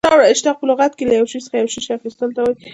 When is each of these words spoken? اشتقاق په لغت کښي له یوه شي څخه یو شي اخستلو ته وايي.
اشتقاق 0.33 0.55
په 0.59 0.65
لغت 0.69 0.91
کښي 0.97 1.05
له 1.07 1.13
یوه 1.19 1.29
شي 1.31 1.39
څخه 1.45 1.55
یو 1.57 1.69
شي 1.73 1.91
اخستلو 1.95 2.35
ته 2.35 2.39
وايي. 2.43 2.55